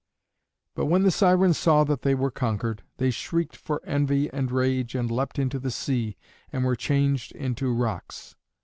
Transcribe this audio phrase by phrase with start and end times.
[0.73, 4.95] But when the Sirens saw that they were conquered, they shrieked for envy and rage
[4.95, 6.17] and leapt into the sea,
[6.51, 8.35] and were changed into rocks.